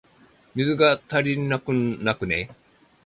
[0.55, 1.75] 水、足りなく
[2.25, 2.49] ね？